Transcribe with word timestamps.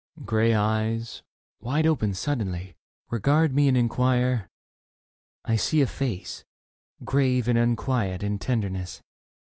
Grey 0.25 0.55
eyes, 0.55 1.21
wide 1.59 1.85
open 1.85 2.11
suddenly, 2.15 2.73
Regard 3.11 3.53
me 3.53 3.67
and 3.67 3.77
enquire; 3.77 4.49
I 5.45 5.57
see 5.57 5.81
a 5.81 5.85
face 5.85 6.43
Grave 7.03 7.47
and 7.47 7.55
unquiet 7.55 8.23
in 8.23 8.39
tenderness. 8.39 9.03